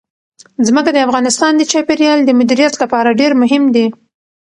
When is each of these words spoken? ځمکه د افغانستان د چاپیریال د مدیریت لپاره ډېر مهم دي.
ځمکه 0.67 0.89
د 0.93 0.97
افغانستان 1.07 1.51
د 1.57 1.61
چاپیریال 1.71 2.19
د 2.25 2.29
مدیریت 2.39 2.73
لپاره 2.81 3.17
ډېر 3.19 3.31
مهم 3.41 3.63
دي. 3.75 3.85